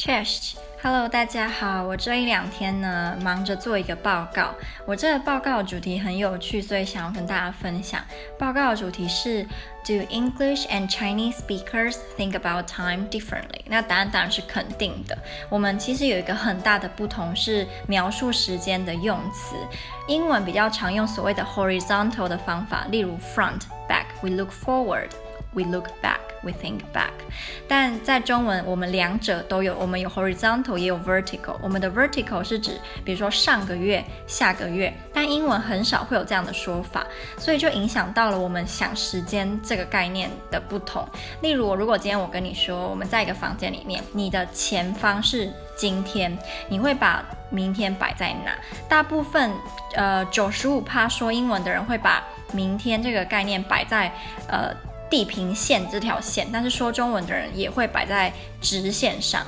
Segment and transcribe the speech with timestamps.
[0.00, 1.82] Chest，Hello，大家好。
[1.82, 4.54] 我这一两天呢，忙着做一个报告。
[4.86, 8.00] 我这个报告主题很有趣，所以想要跟大家分享。
[8.38, 9.42] 报告的主题是
[9.84, 13.60] Do English and Chinese speakers think about time differently？
[13.66, 15.18] 那答案当然是肯定的。
[15.50, 19.54] 我们其实有一个很大的不同是描述时间的用词。
[20.08, 24.06] 英文比较常用所谓的 horizontal 的方法，例如 front、back。
[24.22, 25.10] We look forward。
[25.52, 27.10] We look back, we think back。
[27.66, 31.56] 但在中文，我们两者都有，我们有 horizontal 也有 vertical。
[31.60, 37.04] 我们的 vertical 是指，比如说上个月、下个月，但英文很少会有这样的说法，
[37.36, 41.04] 所以就影响到了我们想时间这个概念的不同。
[41.42, 46.38] 例如，如果今天我跟你说，我们在一个房间里面，你的前方是今天，
[46.68, 48.56] 你会把明天摆在哪？
[48.88, 49.50] 大部分，
[49.96, 52.22] 呃，九十五趴说英文的人会把
[52.52, 54.12] 明天这个概念摆在，
[54.46, 54.72] 呃。
[55.10, 59.44] 地平线这条线，但是说中文的人也会摆在直线上。